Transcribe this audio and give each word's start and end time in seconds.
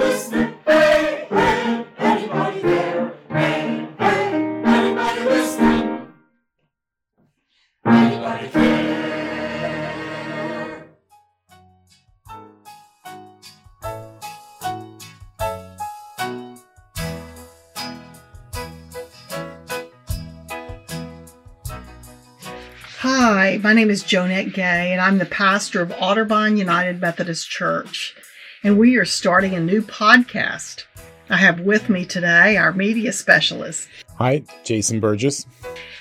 Hey, 0.00 1.26
hey, 1.30 1.86
anybody 1.98 2.62
there? 2.62 3.12
Hey, 3.28 3.86
hey, 3.98 4.32
anybody 4.64 5.24
listening? 5.24 6.08
Anybody? 7.84 8.48
Hi, 23.00 23.60
my 23.62 23.74
name 23.74 23.90
is 23.90 24.02
Jonette 24.02 24.54
Gay, 24.54 24.92
and 24.92 25.00
I'm 25.02 25.18
the 25.18 25.26
pastor 25.26 25.82
of 25.82 25.90
Otterbein 25.90 26.56
United 26.56 27.02
Methodist 27.02 27.50
Church. 27.50 28.16
And 28.62 28.78
we 28.78 28.96
are 28.96 29.04
starting 29.04 29.54
a 29.54 29.60
new 29.60 29.80
podcast. 29.82 30.84
I 31.30 31.36
have 31.36 31.60
with 31.60 31.88
me 31.88 32.04
today 32.04 32.56
our 32.56 32.72
media 32.72 33.12
specialist, 33.12 33.88
Hi, 34.18 34.42
Jason 34.64 35.00
Burgess. 35.00 35.46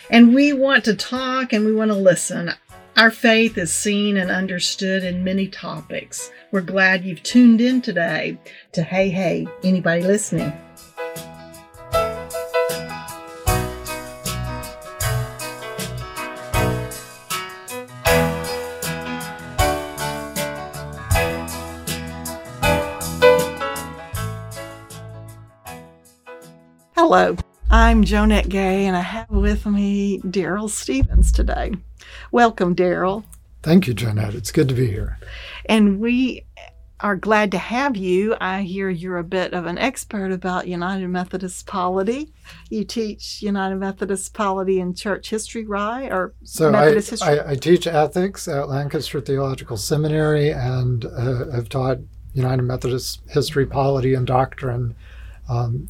and 0.10 0.34
we 0.34 0.52
want 0.54 0.84
to 0.86 0.96
talk 0.96 1.54
and 1.54 1.66
we 1.66 1.74
want 1.74 1.92
to 1.92 1.98
listen. 1.98 2.52
Our 2.98 3.12
faith 3.12 3.58
is 3.58 3.74
seen 3.74 4.18
and 4.18 4.30
understood 4.32 5.04
in 5.04 5.24
many 5.24 5.48
topics. 5.48 6.32
We're 6.52 6.62
glad 6.62 7.06
you've 7.06 7.24
tuned 7.24 7.62
in 7.62 7.82
today 7.82 8.38
to 8.74 8.84
Hey 8.84 9.10
Hey, 9.10 9.48
anybody 9.64 10.02
listening? 10.02 10.52
Hello, 27.02 27.38
I'm 27.72 28.04
Jonette 28.04 28.50
Gay, 28.50 28.86
and 28.86 28.94
I 28.94 29.00
have 29.00 29.30
with 29.30 29.66
me 29.66 30.20
Darryl 30.20 30.70
Stephens 30.70 31.32
today. 31.32 31.72
Welcome, 32.34 32.76
Darryl. 32.76 33.24
Thank 33.64 33.88
you, 33.88 33.96
Jonette. 33.96 34.36
It's 34.36 34.52
good 34.52 34.68
to 34.68 34.74
be 34.76 34.88
here. 34.88 35.18
And 35.68 36.02
we 36.02 36.46
are 37.00 37.16
glad 37.16 37.52
to 37.52 37.58
have 37.58 37.96
you. 37.96 38.36
I 38.42 38.64
hear 38.64 38.90
you're 38.90 39.18
a 39.18 39.24
bit 39.24 39.54
of 39.54 39.66
an 39.66 39.78
expert 39.78 40.34
about 40.34 40.68
United 40.68 41.08
Methodist 41.08 41.66
polity. 41.68 42.34
You 42.70 42.84
teach 42.84 43.42
United 43.42 43.78
Methodist 43.78 44.34
polity 44.34 44.82
and 44.82 44.96
church 44.96 45.30
history, 45.30 45.66
right? 45.66 46.12
Or 46.12 46.34
So 46.44 46.76
I, 46.76 46.92
history? 46.92 47.40
I, 47.40 47.52
I 47.52 47.56
teach 47.56 47.88
ethics 47.88 48.46
at 48.50 48.68
Lancaster 48.68 49.22
Theological 49.22 49.78
Seminary 49.78 50.52
and 50.52 51.06
uh, 51.06 51.50
have 51.52 51.70
taught 51.70 52.00
United 52.34 52.64
Methodist 52.64 53.22
history, 53.30 53.66
polity, 53.66 54.16
and 54.16 54.28
doctrine. 54.28 54.96
Um, 55.48 55.88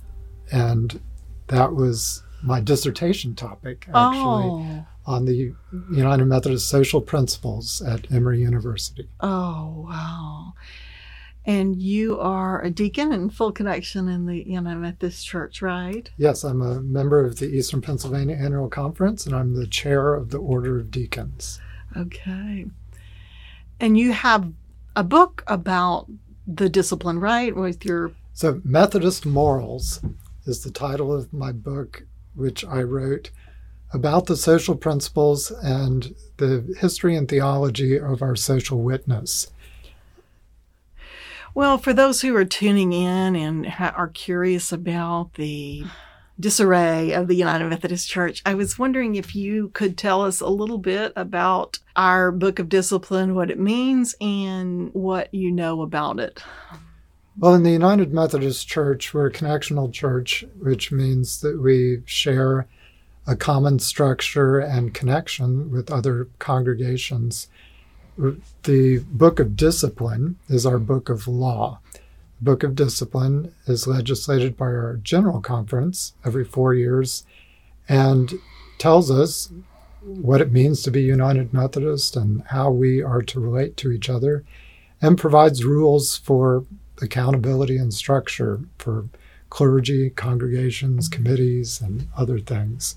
and 0.52 1.00
that 1.48 1.74
was 1.74 2.24
my 2.44 2.60
dissertation 2.60 3.36
topic, 3.36 3.88
oh. 3.94 4.10
actually, 4.10 4.24
oh, 4.26 4.86
on 5.06 5.26
the 5.26 5.54
United 5.92 6.26
Methodist 6.26 6.70
social 6.70 7.02
principles 7.02 7.82
at 7.82 8.12
Emory 8.12 8.42
University. 8.42 9.10
oh, 9.22 9.86
wow. 9.90 10.54
And 11.46 11.82
you 11.82 12.20
are 12.20 12.62
a 12.62 12.70
deacon 12.70 13.12
in 13.12 13.30
full 13.32 13.52
connection 13.52 14.08
in 14.08 14.28
the 14.28 14.48
United 14.48 14.80
Methodist 14.80 15.26
Church, 15.26 15.62
right? 15.64 16.08
Yes, 16.18 16.44
I'm 16.44 16.62
a 16.62 16.80
member 16.82 17.26
of 17.26 17.40
the 17.40 17.48
Eastern 17.48 17.82
Pennsylvania 17.82 18.36
Annual 18.36 18.70
Conference, 18.70 19.26
and 19.26 19.34
I'm 19.34 19.56
the 19.56 19.66
chair 19.66 20.14
of 20.14 20.30
the 20.30 20.38
Order 20.38 20.78
of 20.80 20.92
Deacons. 20.92 21.60
Okay. 21.98 22.68
And 23.80 23.98
you 23.98 24.12
have 24.12 24.52
a 24.96 25.04
book 25.04 25.44
about 25.48 26.08
the 26.46 26.70
discipline, 26.70 27.20
right? 27.20 27.56
With 27.56 27.84
your 27.84 28.12
So, 28.34 28.62
Methodist 28.64 29.26
Morals 29.26 30.02
is 30.50 30.64
the 30.64 30.72
title 30.72 31.14
of 31.14 31.32
my 31.32 31.52
book, 31.54 32.04
which 32.36 32.66
I 32.66 32.82
wrote 32.82 33.30
about 33.94 34.26
the 34.26 34.36
social 34.36 34.76
principles 34.76 35.52
and 35.52 36.16
the 36.38 36.76
history 36.80 37.16
and 37.16 37.30
theology 37.30 37.98
of 37.98 38.22
our 38.22 38.36
social 38.36 38.82
witness. 38.82 39.48
Well, 41.56 41.78
for 41.78 41.94
those 41.94 42.22
who 42.22 42.36
are 42.36 42.46
tuning 42.46 42.94
in 42.94 43.36
and 43.36 43.74
are 43.80 44.08
curious 44.08 44.72
about 44.72 45.36
the 45.36 45.86
disarray 46.40 47.12
of 47.12 47.28
the 47.28 47.36
United 47.36 47.66
Methodist 47.66 48.08
Church, 48.08 48.42
I 48.46 48.54
was 48.54 48.80
wondering 48.80 49.16
if 49.16 49.36
you 49.36 49.70
could 49.70 49.98
tell 49.98 50.22
us 50.22 50.42
a 50.42 50.48
little 50.48 50.78
bit 50.78 51.12
about 51.16 51.80
our 51.96 52.32
Book 52.32 52.60
of 52.60 52.70
Discipline, 52.70 53.36
what 53.36 53.52
it 53.52 53.60
means, 53.60 54.16
and 54.22 54.94
what 54.94 55.34
you 55.34 55.52
know 55.52 55.82
about 55.82 56.20
it. 56.20 56.42
Well, 57.42 57.56
in 57.56 57.64
the 57.64 57.72
United 57.72 58.14
Methodist 58.14 58.68
Church, 58.68 59.14
we're 59.14 59.28
a 59.28 59.32
connectional 59.32 59.94
church, 59.94 60.44
which 60.60 60.92
means 60.92 61.40
that 61.40 61.62
we 61.62 62.02
share 62.04 62.68
a 63.26 63.38
common 63.38 63.80
structure 63.80 64.60
and 64.60 64.94
connection 64.94 65.72
with 65.72 65.90
other 65.90 66.28
congregations. 66.40 67.48
The 68.18 69.06
Book 69.10 69.40
of 69.40 69.56
Discipline 69.56 70.38
is 70.50 70.66
our 70.66 70.80
book 70.80 71.08
of 71.08 71.30
law. 71.30 71.80
The 71.94 72.44
Book 72.44 72.64
of 72.64 72.76
Discipline 72.76 73.54
is 73.68 73.88
legislated 73.88 74.58
by 74.58 74.66
our 74.66 75.00
General 75.02 75.40
Conference 75.40 76.16
every 76.26 76.44
four 76.44 76.74
years 76.74 77.24
and 77.88 78.34
tells 78.80 79.10
us 79.10 79.50
what 80.02 80.42
it 80.42 80.52
means 80.52 80.84
to 80.84 80.92
be 80.92 81.04
United 81.04 81.54
Methodist 81.54 82.18
and 82.18 82.44
how 82.48 82.70
we 82.70 83.02
are 83.02 83.22
to 83.22 83.40
relate 83.40 83.78
to 83.78 83.94
each 83.94 84.10
other, 84.10 84.44
and 85.02 85.18
provides 85.18 85.64
rules 85.64 86.18
for 86.18 86.66
accountability 87.02 87.78
and 87.78 87.94
structure 87.94 88.62
for 88.78 89.06
clergy, 89.50 90.10
congregations, 90.12 91.08
committees, 91.08 91.82
and 91.82 92.08
other 92.16 92.40
things. 92.40 92.96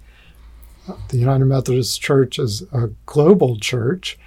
The 1.08 1.18
United 1.18 1.44
Methodist 1.44 2.00
Church 2.00 2.38
is 2.38 2.62
a 2.72 2.90
global 3.06 3.58
church, 3.58 4.18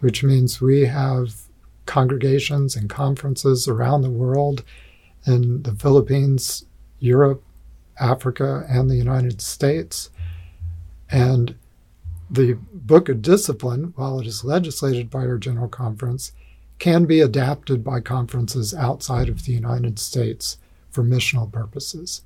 which 0.00 0.24
means 0.24 0.60
we 0.60 0.86
have 0.86 1.34
congregations 1.86 2.76
and 2.76 2.88
conferences 2.88 3.68
around 3.68 4.02
the 4.02 4.10
world 4.10 4.64
in 5.26 5.62
the 5.62 5.74
Philippines, 5.74 6.64
Europe, 6.98 7.42
Africa, 8.00 8.64
and 8.68 8.90
the 8.90 8.96
United 8.96 9.40
States. 9.40 10.10
And 11.10 11.54
the 12.30 12.58
Book 12.72 13.08
of 13.08 13.22
Discipline, 13.22 13.92
while 13.96 14.20
it 14.20 14.26
is 14.26 14.44
legislated 14.44 15.10
by 15.10 15.20
our 15.20 15.38
General 15.38 15.68
Conference, 15.68 16.32
can 16.78 17.04
be 17.04 17.20
adapted 17.20 17.82
by 17.82 18.00
conferences 18.00 18.74
outside 18.74 19.28
of 19.28 19.44
the 19.44 19.52
United 19.52 19.98
States 19.98 20.58
for 20.90 21.02
missional 21.02 21.50
purposes. 21.50 22.22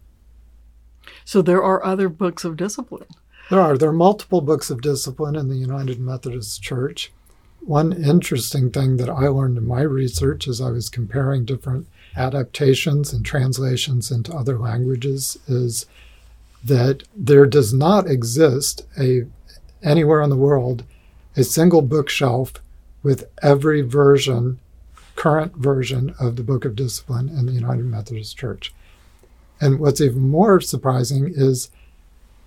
So 1.25 1.43
there 1.43 1.63
are 1.63 1.85
other 1.85 2.09
books 2.09 2.45
of 2.45 2.57
discipline. 2.57 3.09
There 3.51 3.61
are 3.61 3.77
there 3.77 3.91
are 3.91 3.95
multiple 3.95 4.41
books 4.41 4.71
of 4.71 4.83
discipline 4.83 5.37
in 5.37 5.49
the 5.49 5.57
United 5.57 6.01
Methodist 6.01 6.63
Church. 6.63 7.13
One 7.61 7.93
interesting 7.93 8.71
thing 8.71 8.97
that 8.97 9.09
I 9.09 9.29
learned 9.29 9.59
in 9.59 9.67
my 9.67 9.83
research 9.83 10.49
as 10.49 10.61
I 10.61 10.71
was 10.71 10.89
comparing 10.89 11.45
different 11.45 11.87
adaptations 12.17 13.13
and 13.13 13.25
translations 13.25 14.11
into 14.11 14.35
other 14.35 14.59
languages 14.59 15.39
is 15.47 15.87
that 16.65 17.05
there 17.17 17.47
does 17.47 17.73
not 17.73 18.09
exist 18.09 18.87
a 18.99 19.27
anywhere 19.83 20.23
in 20.23 20.31
the 20.31 20.37
world 20.37 20.85
a 21.37 21.45
single 21.45 21.83
bookshelf 21.83 22.53
with 23.03 23.29
every 23.43 23.83
version, 23.83 24.59
current 25.17 25.57
version 25.57 26.15
of 26.21 26.37
the 26.37 26.43
Book 26.43 26.65
of 26.65 26.77
Discipline 26.77 27.29
in 27.29 27.47
the 27.47 27.53
United 27.53 27.85
Methodist 27.85 28.37
Church. 28.37 28.73
And 29.61 29.79
what's 29.79 30.01
even 30.01 30.29
more 30.29 30.61
surprising 30.61 31.33
is 31.35 31.71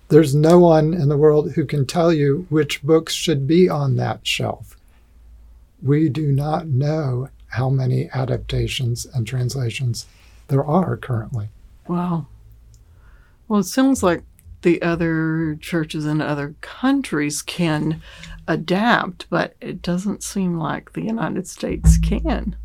there's 0.08 0.34
no 0.34 0.58
one 0.58 0.94
in 0.94 1.08
the 1.08 1.16
world 1.16 1.52
who 1.52 1.64
can 1.64 1.86
tell 1.86 2.12
you 2.12 2.46
which 2.48 2.82
books 2.82 3.14
should 3.14 3.46
be 3.46 3.68
on 3.68 3.96
that 3.96 4.26
shelf. 4.26 4.76
We 5.82 6.08
do 6.08 6.32
not 6.32 6.68
know 6.68 7.28
how 7.48 7.70
many 7.70 8.10
adaptations 8.12 9.06
and 9.06 9.26
translations 9.26 10.06
there 10.48 10.64
are 10.64 10.96
currently. 10.96 11.48
Wow. 11.88 12.26
Well, 13.48 13.60
it 13.60 13.64
sounds 13.64 14.02
like 14.02 14.22
the 14.62 14.80
other 14.82 15.56
churches 15.60 16.06
in 16.06 16.20
other 16.20 16.54
countries 16.60 17.42
can 17.42 18.02
adapt, 18.48 19.26
but 19.30 19.54
it 19.60 19.82
doesn't 19.82 20.22
seem 20.22 20.58
like 20.58 20.92
the 20.92 21.02
United 21.02 21.46
States 21.46 21.98
can. 21.98 22.56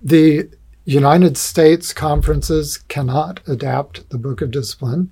The 0.00 0.48
United 0.84 1.36
States 1.36 1.92
conferences 1.92 2.78
cannot 2.78 3.40
adapt 3.46 4.08
the 4.10 4.18
Book 4.18 4.40
of 4.40 4.50
Discipline. 4.50 5.10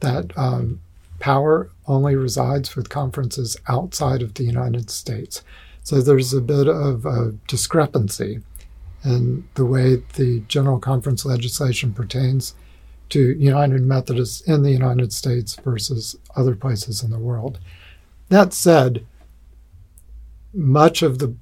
That 0.00 0.32
um, 0.38 0.80
power 1.18 1.70
only 1.86 2.16
resides 2.16 2.74
with 2.74 2.88
conferences 2.88 3.56
outside 3.68 4.22
of 4.22 4.34
the 4.34 4.44
United 4.44 4.90
States. 4.90 5.42
So 5.82 6.00
there's 6.00 6.32
a 6.32 6.40
bit 6.40 6.68
of 6.68 7.04
a 7.04 7.32
discrepancy 7.48 8.40
in 9.04 9.48
the 9.54 9.64
way 9.64 10.02
the 10.14 10.40
General 10.48 10.78
Conference 10.78 11.24
legislation 11.24 11.92
pertains 11.92 12.54
to 13.10 13.38
United 13.38 13.82
Methodists 13.82 14.40
in 14.42 14.62
the 14.62 14.70
United 14.70 15.12
States 15.12 15.54
versus 15.56 16.16
other 16.36 16.54
places 16.54 17.02
in 17.02 17.10
the 17.10 17.18
world. 17.18 17.58
That 18.28 18.52
said, 18.52 19.04
much 20.52 21.02
of 21.02 21.18
the 21.18 21.34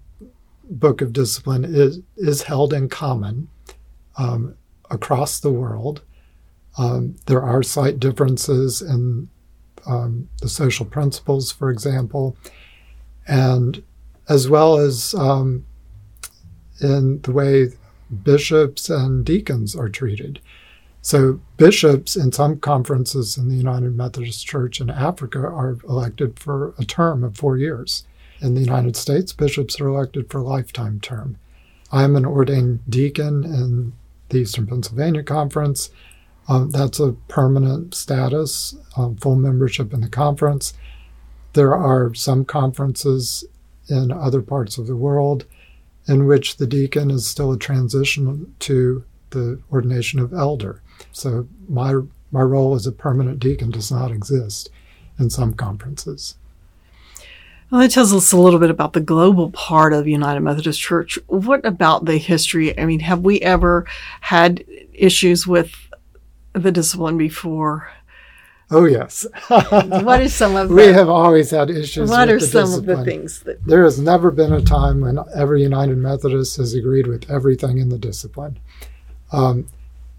Book 0.71 1.01
of 1.01 1.13
Discipline 1.13 1.65
is, 1.65 2.01
is 2.17 2.43
held 2.43 2.73
in 2.73 2.89
common. 2.89 3.49
Um, 4.17 4.57
across 4.91 5.41
the 5.41 5.51
world. 5.51 6.03
Um, 6.77 7.17
there 7.27 7.43
are 7.43 7.63
slight 7.63 7.99
differences 7.99 8.83
in 8.83 9.29
um, 9.87 10.29
the 10.41 10.49
social 10.49 10.87
principles, 10.87 11.51
for 11.51 11.71
example, 11.71 12.37
and 13.27 13.83
as 14.29 14.49
well 14.49 14.77
as 14.77 15.15
um, 15.15 15.65
in 16.81 17.21
the 17.23 17.33
way 17.33 17.71
bishops 18.23 18.91
and 18.91 19.25
deacons 19.25 19.75
are 19.75 19.89
treated. 19.89 20.41
So, 21.09 21.41
bishops 21.57 22.17
in 22.17 22.33
some 22.33 22.61
conferences 22.61 23.39
in 23.39 23.49
the 23.49 23.57
United 23.57 23.97
Methodist 23.97 24.47
Church 24.47 24.79
in 24.79 24.91
Africa 24.91 25.39
are 25.39 25.79
elected 25.89 26.39
for 26.39 26.75
a 26.79 26.85
term 26.85 27.25
of 27.25 27.35
four 27.35 27.57
years. 27.57 28.05
In 28.43 28.53
the 28.53 28.61
United 28.61 28.95
States, 28.95 29.33
bishops 29.33 29.81
are 29.81 29.89
elected 29.89 30.29
for 30.29 30.37
a 30.37 30.43
lifetime 30.43 31.01
term. 31.01 31.39
I'm 31.91 32.15
an 32.15 32.27
ordained 32.27 32.81
deacon 32.91 33.43
in 33.43 33.95
the 34.29 34.41
Eastern 34.41 34.67
Pennsylvania 34.67 35.23
Conference. 35.23 35.89
Um, 36.47 36.69
that's 36.73 37.01
a 37.01 37.13
permanent 37.27 37.95
status, 37.95 38.77
um, 38.95 39.17
full 39.17 39.37
membership 39.37 39.95
in 39.95 40.03
the 40.03 40.11
conference. 40.11 40.75
There 41.55 41.75
are 41.75 42.13
some 42.13 42.45
conferences 42.45 43.45
in 43.89 44.13
other 44.13 44.43
parts 44.43 44.77
of 44.77 44.87
the 44.87 44.95
world 44.95 45.47
in 46.07 46.27
which 46.27 46.59
the 46.59 46.67
deacon 46.67 47.11
is 47.11 47.27
still 47.27 47.53
a 47.53 47.59
transition 47.59 48.55
to 48.59 49.05
the 49.31 49.61
ordination 49.73 50.21
of 50.21 50.33
elder. 50.33 50.83
So 51.13 51.49
my 51.69 52.01
my 52.31 52.43
role 52.43 52.75
as 52.75 52.87
a 52.87 52.93
permanent 52.93 53.41
deacon 53.41 53.71
does 53.71 53.91
not 53.91 54.11
exist 54.11 54.71
in 55.19 55.31
some 55.31 55.55
conferences. 55.55 56.37
Well, 57.71 57.83
that 57.83 57.91
tells 57.91 58.15
us 58.15 58.33
a 58.33 58.39
little 58.39 58.59
bit 58.59 58.71
about 58.71 58.95
the 58.95 59.01
global 59.01 59.51
part 59.51 59.93
of 59.93 60.07
United 60.07 60.41
Methodist 60.41 60.81
Church. 60.81 61.19
What 61.27 61.65
about 61.67 62.07
the 62.07 62.17
history? 62.17 62.79
I 62.79 62.87
mean, 62.87 63.01
have 63.01 63.21
we 63.21 63.41
ever 63.41 63.85
had 64.23 64.65
issues 64.95 65.47
with 65.47 65.75
the 66.55 66.73
discipline 66.73 67.19
before? 67.19 67.91
Oh 68.71 68.85
yes. 68.85 69.27
what 69.49 70.21
are 70.21 70.29
some 70.29 70.57
of 70.57 70.71
we 70.71 70.87
have 70.87 71.09
always 71.09 71.51
had 71.51 71.71
issues. 71.71 72.11
what 72.11 72.29
are 72.29 72.39
the 72.39 72.47
some 72.47 72.65
discipline. 72.65 72.99
of 72.99 73.05
the 73.05 73.11
things 73.11 73.41
that 73.41 73.65
There 73.65 73.85
has 73.85 73.99
never 73.99 74.31
been 74.31 74.53
a 74.53 74.61
time 74.61 75.01
when 75.01 75.19
every 75.35 75.63
United 75.63 75.97
Methodist 75.97 76.57
has 76.59 76.75
agreed 76.75 77.07
with 77.07 77.31
everything 77.31 77.79
in 77.79 77.89
the 77.89 77.99
discipline. 77.99 78.59
Um, 79.33 79.67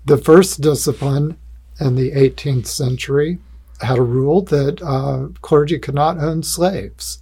the 0.06 0.18
first 0.18 0.62
discipline 0.62 1.38
in 1.80 1.96
the 1.96 2.12
18th 2.12 2.68
century 2.68 3.40
had 3.82 3.98
a 3.98 4.04
rule 4.04 4.42
that 4.44 4.82
uh, 4.82 5.28
clergy 5.42 5.80
could 5.80 5.96
not 5.96 6.18
own 6.18 6.44
slaves. 6.44 7.22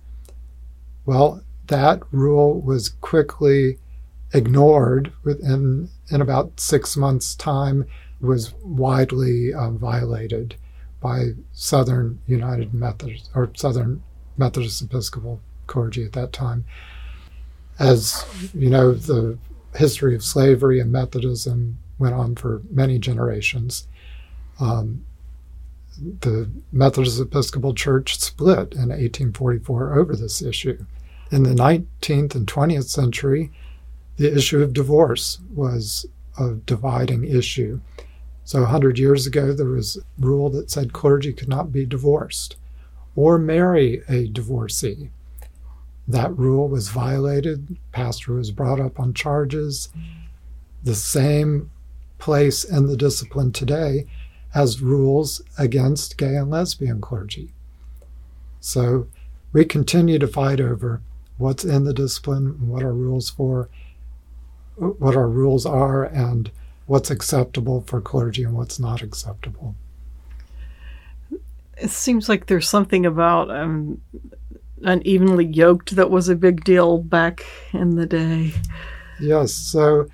Well, 1.06 1.44
that 1.68 2.02
rule 2.12 2.60
was 2.60 2.90
quickly 2.90 3.78
ignored 4.34 5.14
within 5.24 5.90
in 6.10 6.22
about 6.22 6.60
six 6.60 6.98
months' 6.98 7.36
time. 7.36 7.86
Was 8.20 8.54
widely 8.64 9.54
uh, 9.54 9.70
violated 9.72 10.56
by 11.00 11.34
Southern 11.54 12.20
United 12.26 12.74
Methodist 12.74 13.30
or 13.36 13.52
Southern 13.54 14.02
Methodist 14.38 14.82
Episcopal 14.82 15.40
clergy 15.68 16.04
at 16.04 16.14
that 16.14 16.34
time. 16.34 16.66
As 17.78 18.26
you 18.56 18.72
know, 18.72 18.94
the 18.94 19.38
history 19.76 20.16
of 20.16 20.24
slavery 20.24 20.80
and 20.80 20.92
Methodism 20.92 21.78
went 22.00 22.16
on 22.16 22.36
for 22.36 22.62
many 22.70 23.00
generations. 23.00 23.88
Um, 24.60 25.06
the 26.22 26.50
Methodist 26.72 27.20
Episcopal 27.20 27.74
Church 27.74 28.20
split 28.20 28.74
in 28.74 28.90
1844 28.90 29.98
over 29.98 30.16
this 30.16 30.42
issue. 30.42 30.86
In 31.32 31.44
the 31.44 31.56
19th 31.56 32.36
and 32.36 32.48
20th 32.48 32.90
century, 32.90 33.52
the 34.18 34.36
issue 34.36 34.62
of 34.62 34.74
divorce 34.74 35.40
was 35.54 36.06
a 36.40 36.54
dividing 36.66 37.24
issue. 37.24 37.80
So, 38.44 38.62
100 38.62 38.98
years 38.98 39.28
ago, 39.28 39.54
there 39.54 39.68
was 39.68 39.98
a 39.98 40.02
rule 40.20 40.50
that 40.52 40.72
said 40.72 40.94
clergy 40.94 41.34
could 41.34 41.50
not 41.50 41.72
be 41.72 41.86
divorced 41.86 42.56
or 43.16 43.38
marry 43.38 44.04
a 44.08 44.28
divorcee. 44.28 45.10
That 46.08 46.36
rule 46.38 46.70
was 46.70 46.90
violated. 46.90 47.78
Pastor 47.92 48.34
was 48.34 48.52
brought 48.52 48.80
up 48.80 49.00
on 49.00 49.14
charges. 49.14 49.90
The 50.84 50.96
same 50.96 51.70
place 52.18 52.64
in 52.64 52.88
the 52.88 52.98
discipline 52.98 53.52
today 53.52 54.06
has 54.52 54.82
rules 54.82 55.42
against 55.58 56.18
gay 56.18 56.36
and 56.36 56.50
lesbian 56.50 57.02
clergy. 57.02 57.52
So 58.60 59.08
we 59.54 59.66
continue 59.66 60.18
to 60.20 60.28
fight 60.28 60.60
over 60.60 61.02
what's 61.38 61.66
in 61.66 61.84
the 61.84 61.94
discipline, 61.94 62.68
what 62.68 62.84
our 62.84 62.94
rules 62.94 63.30
for, 63.30 63.70
what 64.76 65.16
our 65.16 65.28
rules 65.30 65.66
are, 65.66 66.04
and 66.04 66.50
what's 66.86 67.12
acceptable 67.12 67.82
for 67.82 68.02
clergy 68.02 68.44
and 68.44 68.54
what's 68.54 68.80
not 68.80 69.02
acceptable. 69.02 69.76
it 71.78 71.92
seems 71.92 72.28
like 72.28 72.48
there's 72.48 72.68
something 72.68 73.06
about 73.06 73.52
um, 73.52 74.02
unevenly 74.84 75.46
yoked 75.46 75.96
that 75.96 76.10
was 76.10 76.30
a 76.30 76.36
big 76.36 76.64
deal 76.64 77.00
back 77.00 77.46
in 77.74 77.96
the 77.96 78.06
day. 78.06 78.54
Yes. 79.20 79.54
So, 79.54 80.08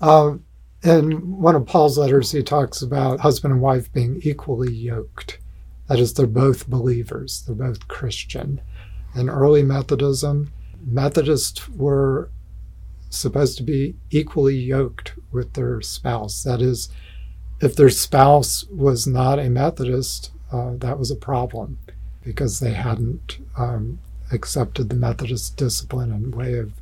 uh, 0.00 0.36
in 0.82 1.38
one 1.38 1.54
of 1.54 1.66
Paul's 1.66 1.98
letters, 1.98 2.32
he 2.32 2.42
talks 2.42 2.80
about 2.80 3.20
husband 3.20 3.52
and 3.52 3.62
wife 3.62 3.92
being 3.92 4.20
equally 4.22 4.72
yoked. 4.72 5.38
That 5.88 5.98
is, 5.98 6.14
they're 6.14 6.26
both 6.26 6.68
believers, 6.68 7.42
they're 7.46 7.54
both 7.54 7.88
Christian. 7.88 8.60
In 9.14 9.28
early 9.28 9.62
Methodism, 9.62 10.52
Methodists 10.86 11.68
were 11.68 12.30
supposed 13.10 13.58
to 13.58 13.64
be 13.64 13.96
equally 14.10 14.56
yoked 14.56 15.14
with 15.32 15.52
their 15.52 15.80
spouse. 15.82 16.42
That 16.44 16.62
is, 16.62 16.88
if 17.60 17.76
their 17.76 17.90
spouse 17.90 18.64
was 18.70 19.06
not 19.06 19.38
a 19.38 19.50
Methodist, 19.50 20.30
uh, 20.50 20.74
that 20.76 20.98
was 20.98 21.10
a 21.10 21.16
problem 21.16 21.78
because 22.22 22.60
they 22.60 22.72
hadn't 22.72 23.38
um, 23.56 23.98
accepted 24.32 24.88
the 24.88 24.96
Methodist 24.96 25.56
discipline 25.56 26.12
and 26.12 26.34
way 26.34 26.54
of 26.58 26.72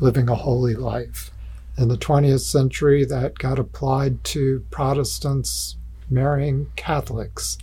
living 0.00 0.28
a 0.28 0.34
holy 0.34 0.74
life. 0.74 1.30
In 1.78 1.88
the 1.88 1.96
20th 1.96 2.40
century, 2.40 3.04
that 3.04 3.38
got 3.38 3.58
applied 3.58 4.22
to 4.24 4.64
Protestants 4.70 5.76
marrying 6.10 6.70
Catholics 6.76 7.56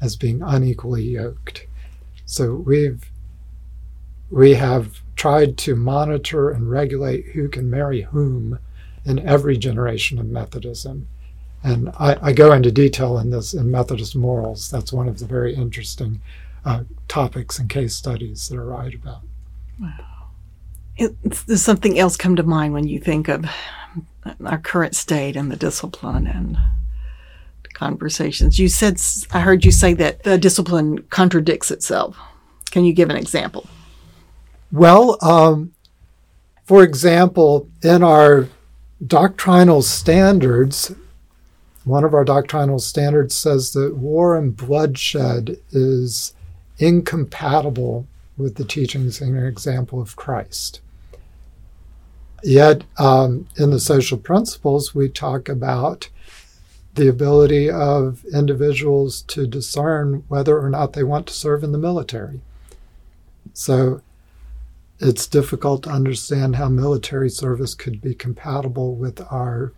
as 0.00 0.16
being 0.16 0.42
unequally 0.42 1.04
yoked. 1.04 1.66
So 2.26 2.54
we've 2.54 3.08
we 4.30 4.54
have 4.54 5.02
tried 5.14 5.58
to 5.58 5.76
monitor 5.76 6.50
and 6.50 6.70
regulate 6.70 7.26
who 7.26 7.48
can 7.48 7.68
marry 7.70 8.00
whom 8.00 8.58
in 9.04 9.18
every 9.18 9.58
generation 9.58 10.18
of 10.18 10.26
Methodism. 10.26 11.06
And 11.62 11.90
I, 11.98 12.16
I 12.20 12.32
go 12.32 12.52
into 12.52 12.72
detail 12.72 13.18
in 13.18 13.30
this 13.30 13.54
in 13.54 13.70
Methodist 13.70 14.16
morals. 14.16 14.70
That's 14.70 14.92
one 14.92 15.08
of 15.08 15.18
the 15.18 15.26
very 15.26 15.54
interesting 15.54 16.20
uh, 16.64 16.84
topics 17.08 17.58
and 17.58 17.68
case 17.68 17.94
studies 17.94 18.48
that 18.48 18.58
are 18.58 18.64
write 18.64 18.94
about. 18.94 19.22
It, 20.96 21.16
does 21.46 21.62
something 21.62 21.98
else 21.98 22.16
come 22.16 22.36
to 22.36 22.42
mind 22.42 22.74
when 22.74 22.86
you 22.86 23.00
think 23.00 23.28
of 23.28 23.44
our 24.44 24.58
current 24.58 24.94
state 24.94 25.36
and 25.36 25.50
the 25.50 25.56
discipline 25.56 26.26
and 26.26 26.56
conversations? 27.74 28.58
You 28.58 28.68
said, 28.68 29.00
I 29.32 29.40
heard 29.40 29.64
you 29.64 29.72
say 29.72 29.94
that 29.94 30.22
the 30.22 30.38
discipline 30.38 31.02
contradicts 31.04 31.70
itself. 31.70 32.16
Can 32.70 32.84
you 32.84 32.92
give 32.92 33.10
an 33.10 33.16
example? 33.16 33.66
Well, 34.70 35.18
um, 35.20 35.72
for 36.64 36.82
example, 36.82 37.68
in 37.82 38.02
our 38.02 38.48
doctrinal 39.06 39.82
standards, 39.82 40.94
one 41.84 42.04
of 42.04 42.14
our 42.14 42.24
doctrinal 42.24 42.78
standards 42.78 43.34
says 43.34 43.72
that 43.72 43.96
war 43.96 44.36
and 44.36 44.56
bloodshed 44.56 45.58
is 45.72 46.34
incompatible 46.78 48.06
with 48.36 48.56
the 48.56 48.64
teachings 48.64 49.20
and 49.20 49.36
example 49.46 50.00
of 50.00 50.16
Christ. 50.16 50.80
Yet, 52.42 52.84
um, 52.98 53.46
in 53.56 53.70
the 53.70 53.78
social 53.78 54.18
principles, 54.18 54.94
we 54.94 55.08
talk 55.08 55.48
about 55.48 56.08
the 56.94 57.08
ability 57.08 57.70
of 57.70 58.24
individuals 58.32 59.22
to 59.22 59.46
discern 59.46 60.24
whether 60.28 60.58
or 60.58 60.68
not 60.68 60.92
they 60.92 61.04
want 61.04 61.26
to 61.28 61.32
serve 61.32 61.62
in 61.62 61.72
the 61.72 61.78
military. 61.78 62.40
So, 63.54 64.02
it's 64.98 65.26
difficult 65.26 65.82
to 65.84 65.90
understand 65.90 66.56
how 66.56 66.68
military 66.68 67.28
service 67.28 67.74
could 67.74 68.00
be 68.00 68.14
compatible 68.14 68.94
with 68.94 69.20
our 69.32 69.72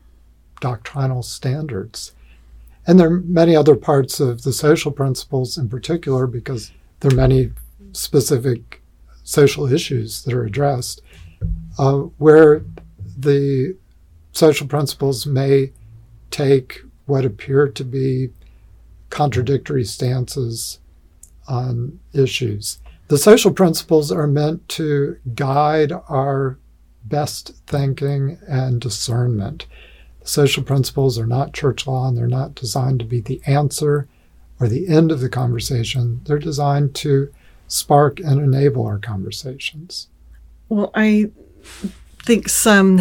doctrinal 0.61 1.23
standards. 1.23 2.13
And 2.87 3.01
there 3.01 3.09
are 3.09 3.21
many 3.21 3.57
other 3.57 3.77
parts 3.77 4.21
of 4.21 4.43
the 4.43 4.53
social 4.53 4.93
principles 4.93 5.57
in 5.57 5.69
particular, 5.69 6.27
because 6.27 6.73
there 7.05 7.13
are 7.13 7.29
many 7.29 7.51
specific 7.93 8.83
social 9.25 9.71
issues 9.71 10.23
that 10.23 10.33
are 10.33 10.47
addressed, 10.47 11.03
uh, 11.79 11.99
where 12.17 12.65
the 13.19 13.77
social 14.33 14.67
principles 14.67 15.27
may 15.27 15.71
take 16.31 16.81
what 17.05 17.27
appear 17.27 17.69
to 17.69 17.85
be 17.85 18.31
contradictory 19.11 19.85
stances 19.85 20.79
on 21.47 22.01
issues. 22.15 22.79
The 23.09 23.19
social 23.19 23.53
principles 23.53 24.11
are 24.11 24.27
meant 24.27 24.67
to 24.71 25.19
guide 25.35 25.93
our 26.09 26.59
best 27.05 27.53
thinking 27.67 28.39
and 28.49 28.81
discernment. 28.81 29.67
The 30.23 30.29
Social 30.29 30.63
principles 30.63 31.19
are 31.19 31.27
not 31.27 31.53
church 31.53 31.87
law 31.87 32.09
and 32.09 32.17
they're 32.17 32.27
not 32.27 32.55
designed 32.55 33.01
to 33.01 33.05
be 33.05 33.21
the 33.21 33.43
answer 33.47 34.09
or 34.61 34.69
the 34.69 34.89
end 34.89 35.11
of 35.11 35.21
the 35.21 35.29
conversation. 35.29 36.21
They're 36.25 36.39
designed 36.39 36.95
to 36.97 37.33
spark 37.67 38.21
and 38.21 38.41
enable 38.41 38.87
our 38.87 38.99
conversations. 38.99 40.09
Well, 40.69 40.91
I 40.95 41.31
think 42.23 42.49
some 42.49 43.01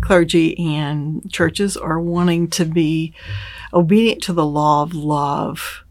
clergy 0.00 0.58
and 0.58 1.30
churches 1.32 1.76
are 1.76 2.00
wanting 2.00 2.48
to 2.50 2.64
be 2.64 3.14
obedient 3.72 4.22
to 4.24 4.32
the 4.32 4.46
law 4.46 4.82
of 4.82 4.94
love, 4.94 5.84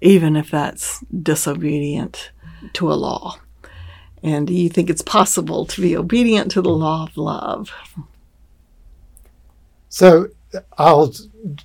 even 0.00 0.36
if 0.36 0.50
that's 0.50 1.00
disobedient 1.22 2.30
to 2.74 2.92
a 2.92 2.94
law. 2.94 3.36
And 4.22 4.46
do 4.46 4.54
you 4.54 4.68
think 4.68 4.88
it's 4.88 5.02
possible 5.02 5.66
to 5.66 5.80
be 5.80 5.96
obedient 5.96 6.50
to 6.52 6.62
the 6.62 6.70
law 6.70 7.04
of 7.04 7.16
love? 7.16 7.70
So 9.90 10.28
I'll 10.78 11.12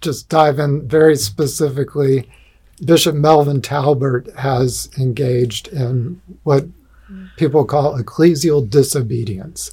just 0.01 0.29
dive 0.29 0.59
in 0.59 0.87
very 0.87 1.15
specifically. 1.15 2.29
Bishop 2.83 3.15
Melvin 3.15 3.61
Talbert 3.61 4.33
has 4.37 4.89
engaged 4.97 5.67
in 5.69 6.21
what 6.43 6.65
people 7.37 7.65
call 7.65 7.97
ecclesial 7.97 8.67
disobedience. 8.69 9.71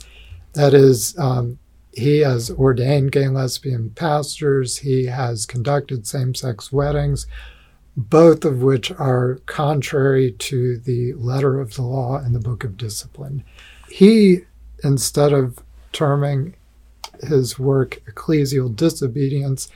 That 0.55 0.75
is, 0.75 1.17
um, 1.19 1.59
he 1.93 2.19
has 2.21 2.51
ordained 2.51 3.13
gay 3.13 3.25
and 3.25 3.35
lesbian 3.35 3.91
pastors, 3.91 4.79
he 4.79 5.07
has 5.07 5.47
conducted 5.47 6.07
same 6.07 6.35
sex 6.35 6.73
weddings, 6.73 7.27
both 7.97 8.45
of 8.45 8.63
which 8.63 8.91
are 8.93 9.41
contrary 9.47 10.33
to 10.33 10.79
the 10.79 11.15
letter 11.15 11.61
of 11.61 11.75
the 11.75 11.83
law 11.83 12.19
and 12.19 12.35
the 12.35 12.41
book 12.41 12.65
of 12.65 12.77
discipline. 12.77 13.45
He, 13.89 14.41
instead 14.83 15.33
of 15.33 15.59
terming 15.93 16.55
his 17.23 17.59
work 17.59 18.03
ecclesial 18.07 18.75
disobedience, 18.75 19.69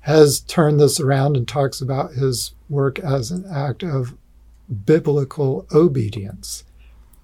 has 0.00 0.40
turned 0.40 0.80
this 0.80 0.98
around 0.98 1.36
and 1.36 1.46
talks 1.46 1.80
about 1.80 2.12
his 2.12 2.54
work 2.68 2.98
as 2.98 3.30
an 3.30 3.44
act 3.52 3.82
of 3.82 4.16
biblical 4.84 5.66
obedience, 5.72 6.64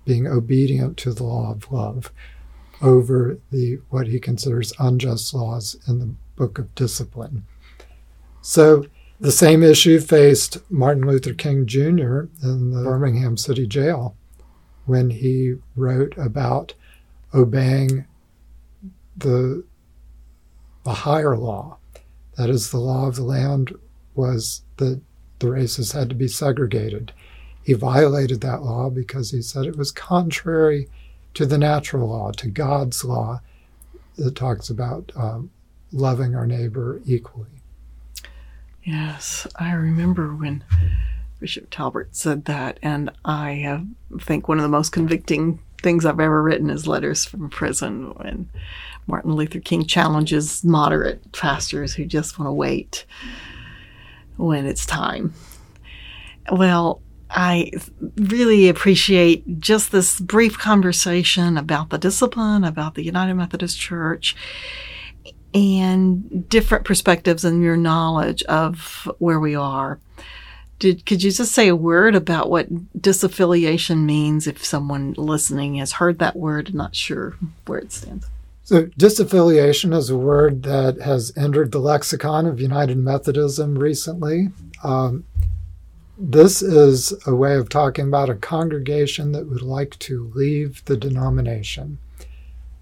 being 0.04 0.26
obedient 0.26 0.96
to 0.98 1.12
the 1.12 1.24
law 1.24 1.52
of 1.52 1.70
love 1.70 2.12
over 2.82 3.38
the 3.50 3.78
what 3.88 4.06
he 4.06 4.20
considers 4.20 4.72
unjust 4.78 5.32
laws 5.32 5.76
in 5.88 5.98
the 5.98 6.14
book 6.36 6.58
of 6.58 6.74
discipline. 6.74 7.44
So 8.42 8.86
the 9.18 9.32
same 9.32 9.62
issue 9.62 9.98
faced 9.98 10.58
Martin 10.70 11.06
Luther 11.06 11.32
King 11.32 11.66
Jr. 11.66 12.26
in 12.42 12.70
the 12.70 12.82
Birmingham 12.84 13.36
City 13.36 13.66
Jail 13.66 14.14
when 14.84 15.10
he 15.10 15.54
wrote 15.74 16.16
about 16.18 16.74
obeying 17.34 18.06
the 19.16 19.64
the 20.84 20.92
higher 20.92 21.36
law. 21.36 21.78
That 22.36 22.50
is, 22.50 22.70
the 22.70 22.78
law 22.78 23.06
of 23.06 23.16
the 23.16 23.22
land 23.22 23.74
was 24.14 24.62
that 24.76 25.00
the 25.38 25.50
races 25.50 25.92
had 25.92 26.08
to 26.08 26.14
be 26.14 26.28
segregated. 26.28 27.12
He 27.62 27.72
violated 27.72 28.40
that 28.42 28.62
law 28.62 28.90
because 28.90 29.30
he 29.30 29.42
said 29.42 29.66
it 29.66 29.76
was 29.76 29.90
contrary 29.90 30.88
to 31.34 31.46
the 31.46 31.58
natural 31.58 32.08
law, 32.08 32.30
to 32.32 32.48
God's 32.48 33.04
law 33.04 33.40
that 34.16 34.36
talks 34.36 34.70
about 34.70 35.12
um, 35.16 35.50
loving 35.92 36.34
our 36.34 36.46
neighbor 36.46 37.00
equally. 37.04 37.48
Yes, 38.84 39.46
I 39.56 39.72
remember 39.72 40.34
when 40.34 40.64
Bishop 41.40 41.68
Talbert 41.70 42.14
said 42.14 42.44
that, 42.44 42.78
and 42.82 43.10
I 43.24 43.64
uh, 43.64 44.18
think 44.20 44.48
one 44.48 44.58
of 44.58 44.62
the 44.62 44.68
most 44.68 44.92
convicting 44.92 45.58
things 45.86 46.04
I've 46.04 46.18
ever 46.18 46.42
written 46.42 46.68
is 46.68 46.88
letters 46.88 47.24
from 47.24 47.48
prison 47.48 48.12
when 48.16 48.50
Martin 49.06 49.36
Luther 49.36 49.60
King 49.60 49.86
challenges 49.86 50.64
moderate 50.64 51.30
pastors 51.30 51.94
who 51.94 52.04
just 52.04 52.40
want 52.40 52.48
to 52.48 52.52
wait 52.52 53.06
when 54.36 54.66
it's 54.66 54.84
time. 54.84 55.32
Well, 56.50 57.02
I 57.30 57.70
really 58.16 58.68
appreciate 58.68 59.60
just 59.60 59.92
this 59.92 60.18
brief 60.18 60.58
conversation 60.58 61.56
about 61.56 61.90
the 61.90 61.98
discipline, 61.98 62.64
about 62.64 62.96
the 62.96 63.04
United 63.04 63.34
Methodist 63.34 63.78
Church, 63.78 64.34
and 65.54 66.48
different 66.48 66.84
perspectives 66.84 67.44
and 67.44 67.62
your 67.62 67.76
knowledge 67.76 68.42
of 68.42 69.08
where 69.20 69.38
we 69.38 69.54
are. 69.54 70.00
Did, 70.78 71.06
could 71.06 71.22
you 71.22 71.30
just 71.30 71.52
say 71.52 71.68
a 71.68 71.76
word 71.76 72.14
about 72.14 72.50
what 72.50 72.68
disaffiliation 72.98 74.04
means 74.04 74.46
if 74.46 74.64
someone 74.64 75.14
listening 75.16 75.76
has 75.76 75.92
heard 75.92 76.18
that 76.18 76.36
word 76.36 76.66
and 76.66 76.76
not 76.76 76.94
sure 76.94 77.36
where 77.66 77.78
it 77.78 77.92
stands? 77.92 78.26
So, 78.62 78.86
disaffiliation 78.86 79.96
is 79.96 80.10
a 80.10 80.18
word 80.18 80.64
that 80.64 81.00
has 81.00 81.32
entered 81.36 81.72
the 81.72 81.78
lexicon 81.78 82.46
of 82.46 82.60
United 82.60 82.98
Methodism 82.98 83.78
recently. 83.78 84.48
Um, 84.82 85.24
this 86.18 86.62
is 86.62 87.14
a 87.26 87.34
way 87.34 87.56
of 87.56 87.68
talking 87.68 88.08
about 88.08 88.28
a 88.28 88.34
congregation 88.34 89.32
that 89.32 89.48
would 89.48 89.62
like 89.62 89.98
to 90.00 90.32
leave 90.34 90.84
the 90.86 90.96
denomination. 90.96 91.98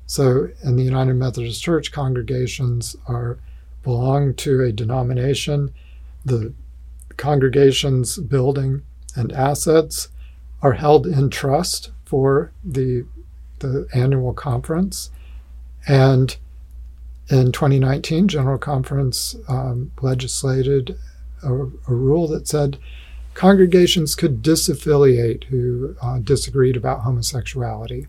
So, 0.07 0.49
in 0.65 0.77
the 0.77 0.83
United 0.83 1.15
Methodist 1.15 1.63
Church, 1.63 1.93
congregations 1.93 2.97
are 3.07 3.39
belong 3.83 4.35
to 4.35 4.63
a 4.63 4.73
denomination. 4.73 5.73
The 6.25 6.55
congregation's 7.17 8.19
building 8.19 8.83
and 9.17 9.33
assets 9.33 10.09
are 10.63 10.73
held 10.73 11.07
in 11.07 11.31
trust 11.31 11.91
for 12.05 12.53
the 12.65 13.07
the 13.61 13.87
annual 13.95 14.35
conference, 14.35 15.11
and 15.87 16.37
in 17.29 17.53
2019, 17.53 18.29
General 18.29 18.59
Conference 18.59 19.37
um, 19.49 19.93
legislated 20.03 20.99
a, 21.43 21.53
a, 21.53 21.95
rule 21.95 22.29
that 22.29 22.47
said 22.47 22.79
congregations 23.33 24.15
could 24.15 24.43
disaffiliate 24.43 25.45
who 25.45 25.97
uh, 26.03 26.19
disagreed 26.19 26.77
about 26.77 27.01
homosexuality, 27.01 28.07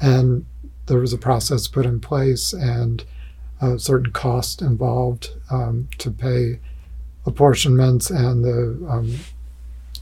and 0.00 0.44
there 0.86 0.98
was 0.98 1.12
a 1.12 1.18
process 1.18 1.68
put 1.68 1.86
in 1.86 2.00
place 2.00 2.52
and 2.52 3.04
a 3.60 3.78
certain 3.78 4.12
cost 4.12 4.60
involved 4.60 5.30
um, 5.50 5.88
to 5.98 6.10
pay 6.10 6.60
apportionments 7.26 8.10
and 8.10 8.44
the 8.44 8.86
um, 8.88 9.16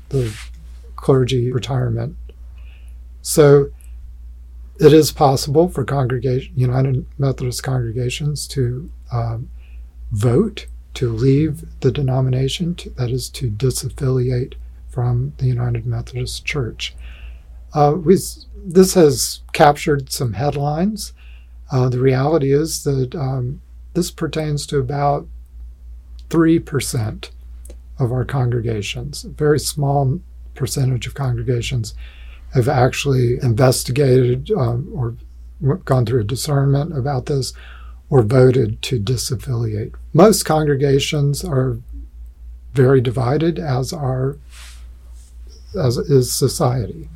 the 0.09 0.35
clergy 0.97 1.52
retirement. 1.52 2.17
So 3.23 3.71
it 4.79 4.93
is 4.93 5.12
possible 5.12 5.69
for 5.69 5.85
congregation 5.85 6.52
United 6.57 7.07
Methodist 7.19 7.62
congregations 7.62 8.47
to 8.49 8.91
um, 9.12 9.50
vote 10.11 10.67
to 10.95 11.11
leave 11.11 11.64
the 11.81 11.91
denomination, 11.91 12.75
to, 12.75 12.91
that 12.91 13.11
is 13.11 13.29
to 13.31 13.50
disaffiliate 13.50 14.55
from 14.88 15.33
the 15.38 15.47
United 15.47 15.87
Methodist 15.87 16.45
Church. 16.45 16.95
Uh, 17.73 17.95
we, 17.97 18.19
this 18.57 18.95
has 18.95 19.41
captured 19.52 20.12
some 20.12 20.35
headlines. 20.35 21.14
Uh, 21.71 21.88
the 21.88 21.99
reality 21.99 22.52
is 22.52 22.85
that 22.85 23.14
um, 23.14 23.62
this 23.95 24.11
pertains 24.11 24.67
to 24.67 24.79
about 24.79 25.26
3% 26.33 27.31
of 27.99 28.11
our 28.11 28.25
congregations. 28.25 29.25
A 29.25 29.29
very 29.29 29.61
small 29.61 30.21
percentage 30.55 31.07
of 31.07 31.15
congregations 31.15 31.95
have 32.55 32.69
actually 32.69 33.39
investigated 33.43 34.51
um, 34.53 34.91
or 34.95 35.17
gone 35.85 36.07
through 36.07 36.23
a 36.23 36.25
discernment 36.25 36.97
about 36.97 37.27
this 37.27 37.53
or 38.09 38.23
voted 38.23 38.81
to 38.83 38.99
disaffiliate. 38.99 39.95
Most 40.12 40.45
congregations 40.45 41.45
are 41.45 41.79
very 42.73 43.01
divided, 43.01 43.59
as 43.59 43.93
are 43.93 44.39
as 45.79 45.97
is 45.99 46.33
society. 46.33 47.09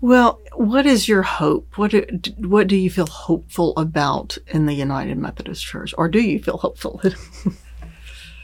Well, 0.00 0.40
what 0.54 0.86
is 0.86 1.08
your 1.08 1.22
hope? 1.22 1.78
What 1.78 1.92
do, 1.92 2.06
what 2.38 2.66
do 2.66 2.76
you 2.76 2.90
feel 2.90 3.06
hopeful 3.06 3.72
about 3.76 4.36
in 4.48 4.66
the 4.66 4.74
United 4.74 5.16
Methodist 5.16 5.64
Church, 5.64 5.94
or 5.96 6.08
do 6.08 6.20
you 6.20 6.40
feel 6.40 6.58
hopeful? 6.58 7.00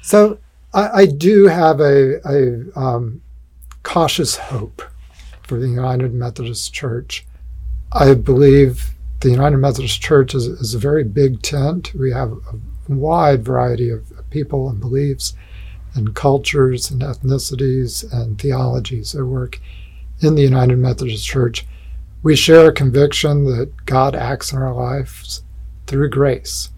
so 0.02 0.38
I, 0.74 0.88
I, 1.02 1.06
do 1.06 1.46
have 1.46 1.80
a, 1.80 2.20
a 2.26 2.78
um, 2.78 3.22
cautious 3.82 4.36
hope 4.36 4.82
for 5.42 5.58
the 5.58 5.68
United 5.68 6.12
Methodist 6.12 6.72
Church. 6.72 7.24
I 7.92 8.14
believe 8.14 8.90
the 9.20 9.30
United 9.30 9.58
Methodist 9.58 10.00
Church 10.00 10.34
is, 10.34 10.46
is 10.46 10.74
a 10.74 10.78
very 10.78 11.04
big 11.04 11.42
tent. 11.42 11.94
We 11.94 12.10
have 12.12 12.32
a 12.32 12.92
wide 12.92 13.44
variety 13.44 13.90
of 13.90 14.12
people 14.30 14.68
and 14.68 14.80
beliefs 14.80 15.34
and 15.94 16.14
cultures 16.14 16.90
and 16.90 17.02
ethnicities 17.02 18.10
and 18.12 18.38
theologies 18.38 19.12
that 19.12 19.26
work 19.26 19.60
in 20.22 20.34
the 20.36 20.42
United 20.42 20.78
Methodist 20.78 21.26
Church, 21.26 21.66
we 22.22 22.36
share 22.36 22.68
a 22.68 22.72
conviction 22.72 23.44
that 23.46 23.84
God 23.86 24.14
acts 24.14 24.52
in 24.52 24.58
our 24.58 24.72
lives 24.72 25.42
through 25.86 26.10
grace 26.10 26.70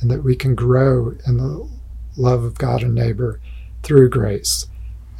and 0.00 0.10
that 0.10 0.22
we 0.22 0.36
can 0.36 0.54
grow 0.54 1.14
in 1.26 1.38
the 1.38 1.68
love 2.16 2.44
of 2.44 2.58
God 2.58 2.82
and 2.82 2.94
neighbor 2.94 3.40
through 3.82 4.10
grace. 4.10 4.66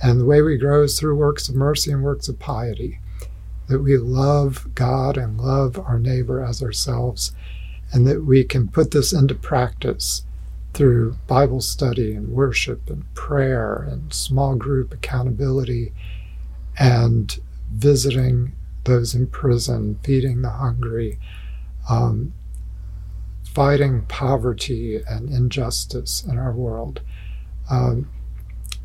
And 0.03 0.21
the 0.21 0.25
way 0.25 0.43
we 0.43 0.59
grow 0.59 0.83
is 0.85 0.99
through 0.99 1.17
works 1.17 1.49
of 1.49 1.55
mercy 1.55 1.91
and 1.93 2.03
works 2.03 2.29
of 2.29 2.39
piety, 2.39 3.01
that 3.69 3.81
we 3.81 3.97
love 3.97 4.69
God 4.75 5.17
and 5.17 5.41
love 5.41 5.79
our 5.79 5.99
neighbor 5.99 6.43
as 6.45 6.63
ourselves. 6.63 7.33
and 7.93 8.07
that 8.07 8.25
we 8.25 8.43
can 8.45 8.69
put 8.69 8.91
this 8.91 9.13
into 9.13 9.35
practice 9.35 10.23
through 10.73 11.17
Bible 11.29 11.61
study 11.61 12.13
and 12.15 12.29
worship 12.31 12.91
and 12.91 13.05
prayer 13.15 13.87
and 13.89 14.13
small 14.13 14.57
group 14.57 14.93
accountability 14.93 15.93
and 16.79 17.39
visiting 17.73 18.53
those 18.85 19.15
in 19.15 19.27
prison, 19.29 19.99
feeding 20.03 20.43
the 20.43 20.51
hungry, 20.51 21.19
um, 21.89 22.33
fighting 23.55 24.03
poverty 24.07 25.01
and 25.09 25.31
injustice 25.31 26.25
in 26.25 26.39
our 26.39 26.53
world. 26.53 27.01
Um, 27.71 28.11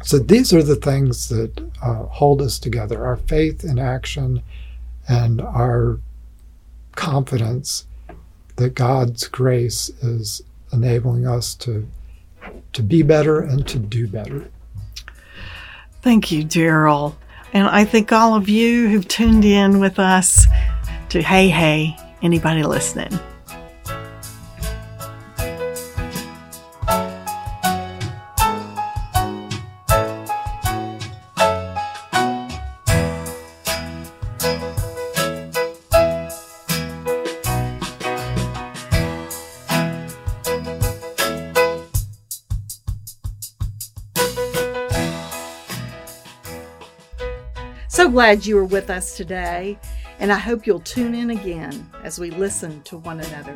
so 0.04 0.20
these 0.20 0.54
are 0.54 0.64
the 0.64 0.76
things 0.76 1.28
that 1.30 1.60
uh, 1.82 2.04
hold 2.06 2.42
us 2.42 2.60
together 2.60 3.06
our 3.06 3.18
faith 3.18 3.64
in 3.64 3.80
action 3.80 4.42
and 5.08 5.42
our 5.42 6.00
confidence 6.96 7.86
that 8.56 8.76
God's 8.76 9.28
grace 9.28 9.90
is 10.02 10.42
enabling 10.72 11.26
us 11.26 11.56
to, 11.56 11.88
to 12.74 12.84
be 12.84 13.02
better 13.02 13.40
and 13.40 13.68
to 13.68 13.80
do 13.80 14.08
better. 14.08 14.50
Thank 16.02 16.32
you, 16.32 16.44
Darryl. 16.44 17.16
And 17.52 17.68
I 17.68 17.84
think 17.84 18.12
all 18.12 18.36
of 18.36 18.48
you 18.48 18.88
who've 18.88 19.08
tuned 19.08 19.44
in 19.44 19.80
with 19.80 19.98
us 19.98 20.46
to 21.10 21.22
Hey 21.22 21.50
Hey, 21.50 21.98
anybody 22.22 22.64
listening. 22.64 23.20
Glad 48.12 48.44
you 48.44 48.56
were 48.56 48.66
with 48.66 48.90
us 48.90 49.16
today, 49.16 49.78
and 50.18 50.32
I 50.32 50.38
hope 50.40 50.66
you'll 50.66 50.80
tune 50.80 51.14
in 51.14 51.30
again 51.30 51.88
as 52.04 52.18
we 52.18 52.32
listen 52.32 52.82
to 52.84 52.98
one 52.98 53.20
another. 53.20 53.56